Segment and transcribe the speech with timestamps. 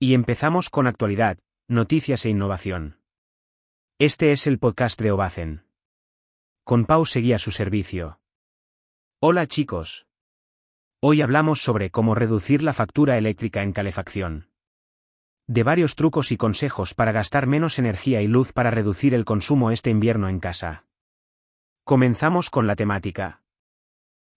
[0.00, 3.00] Y empezamos con actualidad, noticias e innovación.
[3.98, 5.64] Este es el podcast de Obacen.
[6.62, 8.20] Con Pau seguía su servicio.
[9.20, 10.06] Hola chicos.
[11.00, 14.50] Hoy hablamos sobre cómo reducir la factura eléctrica en calefacción.
[15.48, 19.72] De varios trucos y consejos para gastar menos energía y luz para reducir el consumo
[19.72, 20.86] este invierno en casa.
[21.82, 23.42] Comenzamos con la temática.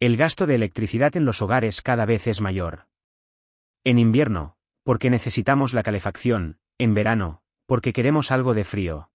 [0.00, 2.86] El gasto de electricidad en los hogares cada vez es mayor.
[3.84, 9.10] En invierno, porque necesitamos la calefacción, en verano, porque queremos algo de frío.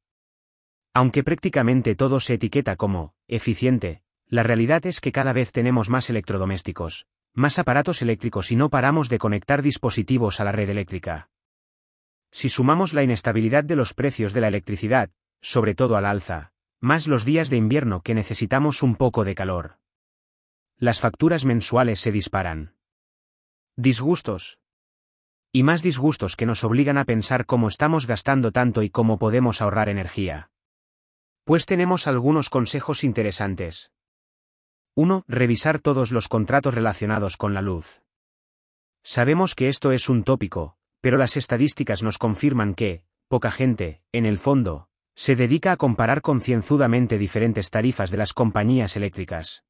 [0.93, 6.09] Aunque prácticamente todo se etiqueta como eficiente, la realidad es que cada vez tenemos más
[6.09, 11.29] electrodomésticos, más aparatos eléctricos y no paramos de conectar dispositivos a la red eléctrica.
[12.31, 15.11] Si sumamos la inestabilidad de los precios de la electricidad,
[15.41, 19.77] sobre todo al alza, más los días de invierno que necesitamos un poco de calor
[20.79, 22.75] las facturas mensuales se disparan.
[23.75, 24.59] Disgustos.
[25.51, 29.61] Y más disgustos que nos obligan a pensar cómo estamos gastando tanto y cómo podemos
[29.61, 30.51] ahorrar energía.
[31.43, 33.91] Pues tenemos algunos consejos interesantes.
[34.95, 35.23] 1.
[35.27, 38.01] Revisar todos los contratos relacionados con la luz.
[39.03, 44.25] Sabemos que esto es un tópico, pero las estadísticas nos confirman que, poca gente, en
[44.25, 49.63] el fondo, se dedica a comparar concienzudamente diferentes tarifas de las compañías eléctricas.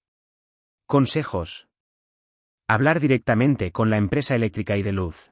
[0.87, 1.67] Consejos.
[2.67, 5.31] Hablar directamente con la empresa eléctrica y de luz.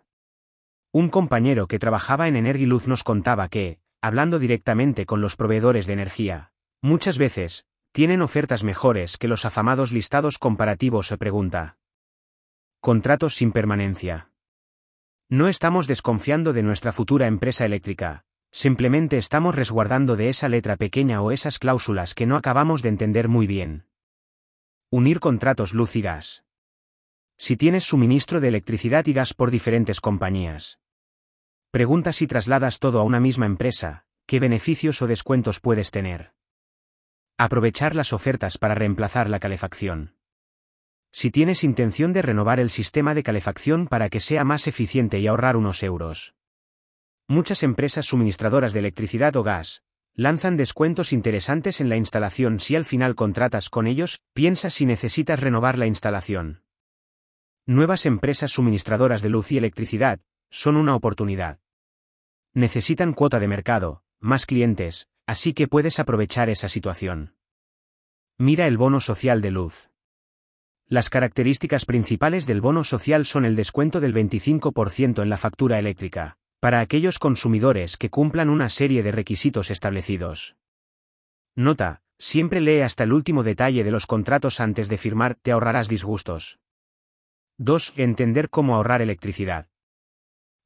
[0.96, 5.92] Un compañero que trabajaba en Energiluz nos contaba que, hablando directamente con los proveedores de
[5.92, 11.76] energía, muchas veces, tienen ofertas mejores que los afamados listados comparativos se pregunta.
[12.80, 14.30] Contratos sin permanencia.
[15.28, 21.22] No estamos desconfiando de nuestra futura empresa eléctrica, simplemente estamos resguardando de esa letra pequeña
[21.22, 23.86] o esas cláusulas que no acabamos de entender muy bien.
[24.92, 26.46] Unir contratos luz y gas.
[27.38, 30.80] Si tienes suministro de electricidad y gas por diferentes compañías.
[31.76, 36.32] Pregunta si trasladas todo a una misma empresa, qué beneficios o descuentos puedes tener.
[37.38, 40.16] Aprovechar las ofertas para reemplazar la calefacción.
[41.12, 45.28] Si tienes intención de renovar el sistema de calefacción para que sea más eficiente y
[45.28, 46.34] ahorrar unos euros.
[47.28, 52.86] Muchas empresas suministradoras de electricidad o gas, lanzan descuentos interesantes en la instalación si al
[52.86, 56.64] final contratas con ellos, piensa si necesitas renovar la instalación.
[57.66, 61.60] Nuevas empresas suministradoras de luz y electricidad, son una oportunidad.
[62.56, 67.36] Necesitan cuota de mercado, más clientes, así que puedes aprovechar esa situación.
[68.38, 69.90] Mira el bono social de luz.
[70.88, 76.38] Las características principales del bono social son el descuento del 25% en la factura eléctrica,
[76.62, 80.56] para aquellos consumidores que cumplan una serie de requisitos establecidos.
[81.56, 85.90] Nota, siempre lee hasta el último detalle de los contratos antes de firmar, te ahorrarás
[85.90, 86.60] disgustos.
[87.58, 87.96] 2.
[87.98, 89.68] Entender cómo ahorrar electricidad.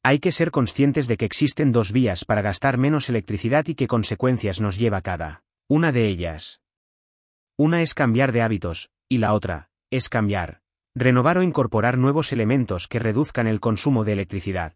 [0.02, 3.88] Hay que ser conscientes de que existen dos vías para gastar menos electricidad y qué
[3.88, 6.62] consecuencias nos lleva cada una de ellas.
[7.58, 10.62] Una es cambiar de hábitos, y la otra, es cambiar,
[10.96, 14.76] renovar o incorporar nuevos elementos que reduzcan el consumo de electricidad.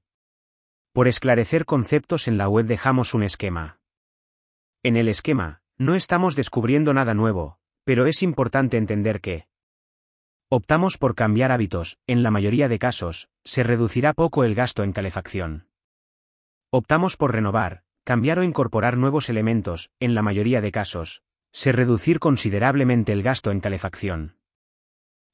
[0.91, 3.79] Por esclarecer conceptos en la web dejamos un esquema.
[4.83, 9.47] En el esquema, no estamos descubriendo nada nuevo, pero es importante entender que
[10.55, 14.93] optamos por cambiar hábitos, en la mayoría de casos, se reducirá poco el gasto en
[14.93, 15.67] calefacción.
[16.69, 22.19] Optamos por renovar, cambiar o incorporar nuevos elementos, en la mayoría de casos, se reducir
[22.19, 24.37] considerablemente el gasto en calefacción.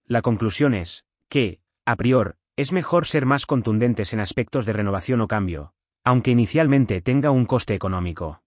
[0.05, 5.19] La conclusión es, que, a priori, es mejor ser más contundentes en aspectos de renovación
[5.19, 5.73] o cambio,
[6.05, 8.41] aunque inicialmente tenga un coste económico.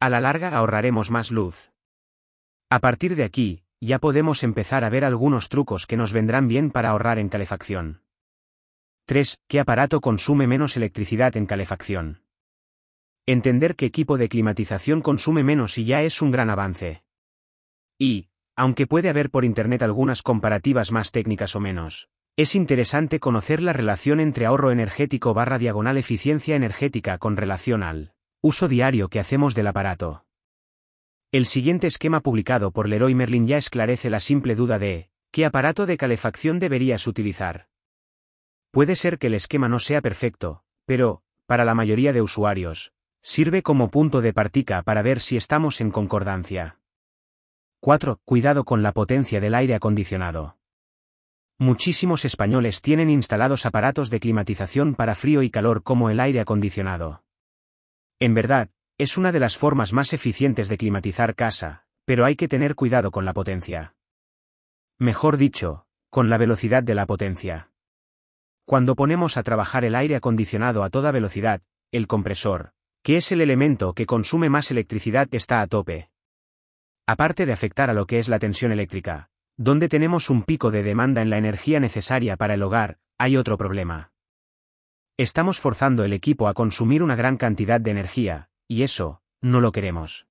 [0.00, 1.70] A la larga ahorraremos más luz.
[2.68, 6.70] A partir de aquí, ya podemos empezar a ver algunos trucos que nos vendrán bien
[6.70, 8.02] para ahorrar en calefacción.
[9.06, 9.38] 3.
[9.48, 12.22] ¿Qué aparato consume menos electricidad en calefacción?
[13.26, 17.02] Entender qué equipo de climatización consume menos y ya es un gran avance.
[17.98, 23.62] Y, aunque puede haber por Internet algunas comparativas más técnicas o menos, es interesante conocer
[23.62, 29.20] la relación entre ahorro energético barra diagonal eficiencia energética con relación al uso diario que
[29.20, 30.27] hacemos del aparato.
[31.30, 35.84] El siguiente esquema publicado por Leroy Merlin ya esclarece la simple duda de ¿qué aparato
[35.84, 37.68] de calefacción deberías utilizar?
[38.70, 43.62] Puede ser que el esquema no sea perfecto, pero, para la mayoría de usuarios, sirve
[43.62, 46.78] como punto de partida para ver si estamos en concordancia.
[47.80, 48.22] 4.
[48.24, 50.56] Cuidado con la potencia del aire acondicionado.
[51.58, 57.22] Muchísimos españoles tienen instalados aparatos de climatización para frío y calor como el aire acondicionado.
[58.18, 62.48] En verdad, es una de las formas más eficientes de climatizar casa, pero hay que
[62.48, 63.94] tener cuidado con la potencia.
[64.98, 67.70] Mejor dicho, con la velocidad de la potencia.
[68.64, 71.62] Cuando ponemos a trabajar el aire acondicionado a toda velocidad,
[71.92, 72.72] el compresor,
[73.04, 76.10] que es el elemento que consume más electricidad, está a tope.
[77.06, 80.82] Aparte de afectar a lo que es la tensión eléctrica, donde tenemos un pico de
[80.82, 84.10] demanda en la energía necesaria para el hogar, hay otro problema.
[85.16, 89.72] Estamos forzando el equipo a consumir una gran cantidad de energía, y eso, no lo
[89.72, 90.28] queremos.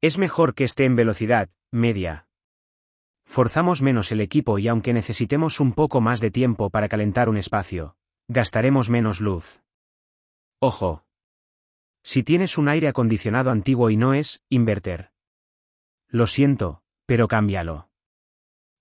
[0.00, 2.26] Es mejor que esté en velocidad, media.
[3.26, 7.36] Forzamos menos el equipo y aunque necesitemos un poco más de tiempo para calentar un
[7.36, 7.96] espacio,
[8.28, 9.60] gastaremos menos luz.
[10.60, 11.04] Ojo.
[12.02, 15.12] Si tienes un aire acondicionado antiguo y no es, inverter.
[16.08, 17.90] Lo siento, pero cámbialo.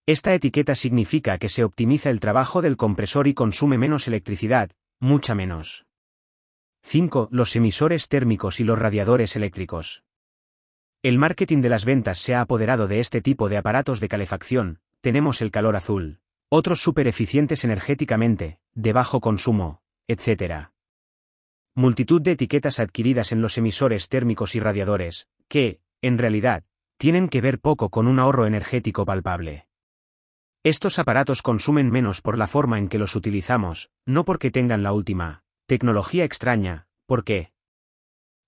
[0.05, 5.35] Esta etiqueta significa que se optimiza el trabajo del compresor y consume menos electricidad, mucha
[5.35, 5.85] menos.
[6.81, 7.29] 5.
[7.31, 10.03] Los emisores térmicos y los radiadores eléctricos.
[11.03, 14.79] El marketing de las ventas se ha apoderado de este tipo de aparatos de calefacción,
[15.01, 20.69] tenemos el calor azul, otros súper eficientes energéticamente, de bajo consumo, etc.
[21.75, 26.63] Multitud de etiquetas adquiridas en los emisores térmicos y radiadores, que, en realidad,
[26.97, 29.67] tienen que ver poco con un ahorro energético palpable.
[30.63, 34.91] Estos aparatos consumen menos por la forma en que los utilizamos, no porque tengan la
[34.91, 37.51] última tecnología extraña, ¿por qué?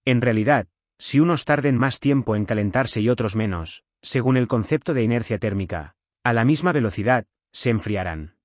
[0.05, 4.95] En realidad, si unos tarden más tiempo en calentarse y otros menos, según el concepto
[4.95, 8.37] de inercia térmica, a la misma velocidad, se enfriarán.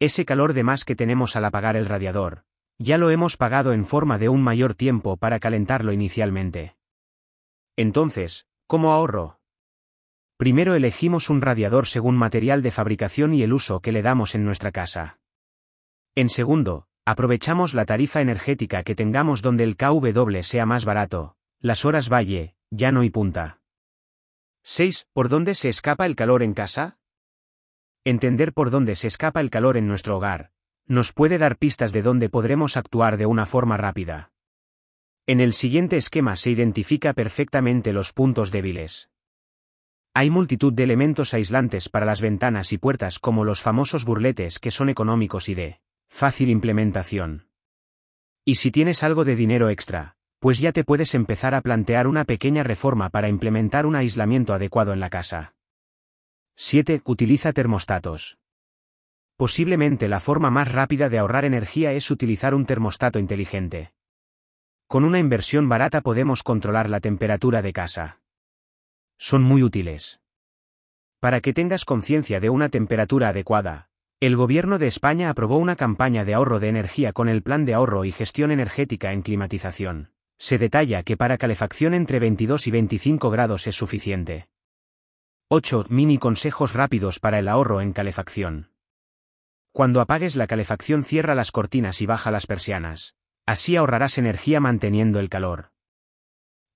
[0.00, 2.44] Ese calor de más que tenemos al apagar el radiador,
[2.76, 6.76] ya lo hemos pagado en forma de un mayor tiempo para calentarlo inicialmente.
[7.76, 9.38] Entonces, ¿cómo ahorro?
[10.36, 14.44] Primero elegimos un radiador según material de fabricación y el uso que le damos en
[14.44, 15.20] nuestra casa.
[16.16, 21.84] En segundo, aprovechamos la tarifa energética que tengamos donde el KW sea más barato, las
[21.84, 23.60] horas valle, llano y punta.
[24.64, 25.06] 6.
[25.12, 26.98] ¿Por dónde se escapa el calor en casa?
[28.04, 30.50] Entender por dónde se escapa el calor en nuestro hogar,
[30.86, 34.32] nos puede dar pistas de dónde podremos actuar de una forma rápida.
[35.28, 39.10] En el siguiente esquema se identifica perfectamente los puntos débiles.
[40.12, 44.72] Hay multitud de elementos aislantes para las ventanas y puertas como los famosos burletes que
[44.72, 47.48] son económicos y de fácil implementación.
[48.44, 52.24] Y si tienes algo de dinero extra, pues ya te puedes empezar a plantear una
[52.24, 55.54] pequeña reforma para implementar un aislamiento adecuado en la casa.
[56.54, 57.02] 7.
[57.04, 58.38] Utiliza termostatos.
[59.36, 63.92] Posiblemente la forma más rápida de ahorrar energía es utilizar un termostato inteligente.
[64.86, 68.20] Con una inversión barata podemos controlar la temperatura de casa
[69.18, 70.20] son muy útiles.
[71.20, 76.24] Para que tengas conciencia de una temperatura adecuada, el Gobierno de España aprobó una campaña
[76.24, 80.10] de ahorro de energía con el Plan de Ahorro y Gestión Energética en Climatización.
[80.38, 84.48] Se detalla que para calefacción entre 22 y 25 grados es suficiente.
[85.48, 85.86] 8.
[85.90, 88.70] Mini consejos rápidos para el ahorro en calefacción.
[89.72, 93.16] Cuando apagues la calefacción cierra las cortinas y baja las persianas.
[93.44, 95.72] Así ahorrarás energía manteniendo el calor.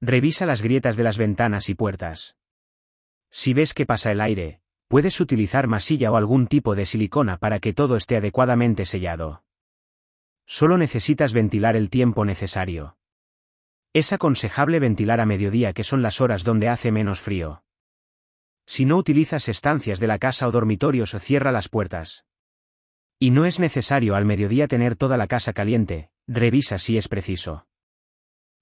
[0.03, 2.37] Revisa las grietas de las ventanas y puertas.
[3.31, 4.61] Si ves que pasa el aire,
[4.91, 9.45] puedes utilizar masilla o algún tipo de silicona para que todo esté adecuadamente sellado.
[10.47, 12.97] Solo necesitas ventilar el tiempo necesario.
[13.93, 17.63] Es aconsejable ventilar a mediodía que son las horas donde hace menos frío.
[18.67, 22.25] Si no utilizas estancias de la casa o dormitorios o cierra las puertas.
[23.21, 27.69] Y no es necesario al mediodía tener toda la casa caliente, revisa si es preciso.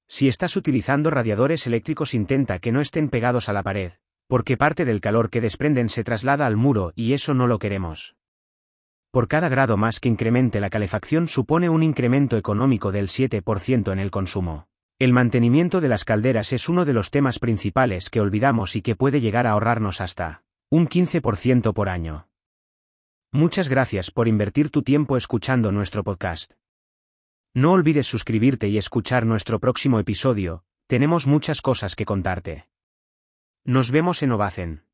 [0.08, 3.92] Si estás utilizando radiadores eléctricos intenta que no estén pegados a la pared,
[4.28, 8.14] porque parte del calor que desprenden se traslada al muro y eso no lo queremos.
[9.10, 13.98] Por cada grado más que incremente la calefacción supone un incremento económico del 7% en
[13.98, 14.68] el consumo.
[14.98, 18.96] El mantenimiento de las calderas es uno de los temas principales que olvidamos y que
[18.96, 22.28] puede llegar a ahorrarnos hasta un 15% por año.
[23.32, 26.52] Muchas gracias por invertir tu tiempo escuchando nuestro podcast.
[27.54, 32.68] No olvides suscribirte y escuchar nuestro próximo episodio, tenemos muchas cosas que contarte.
[33.68, 34.87] Nos vemos en Ovacen.